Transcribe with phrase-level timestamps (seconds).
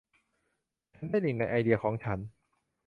[0.95, 2.19] ฉันได้หนึ่งในไอเดียของฉัน